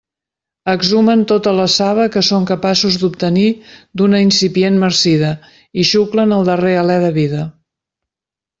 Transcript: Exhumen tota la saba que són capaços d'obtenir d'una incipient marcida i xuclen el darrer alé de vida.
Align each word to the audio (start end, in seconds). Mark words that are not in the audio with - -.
Exhumen 0.71 1.19
tota 1.31 1.51
la 1.59 1.67
saba 1.73 2.07
que 2.15 2.23
són 2.29 2.47
capaços 2.53 2.97
d'obtenir 3.03 3.45
d'una 4.01 4.23
incipient 4.29 4.81
marcida 4.87 5.31
i 5.83 5.87
xuclen 5.93 6.37
el 6.39 6.51
darrer 6.51 6.73
alé 6.83 6.97
de 7.07 7.15
vida. 7.23 7.47